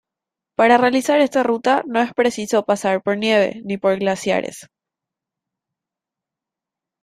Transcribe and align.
Para 0.55 0.79
realizar 0.79 1.19
esta 1.21 1.43
ruta 1.43 1.83
no 1.85 2.01
es 2.01 2.11
preciso 2.11 2.65
pasar 2.65 3.03
por 3.03 3.19
nieve 3.19 3.61
ni 3.63 3.77
por 3.77 3.99
glaciares. 3.99 4.67